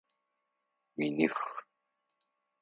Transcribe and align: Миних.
Миних. 0.97 1.37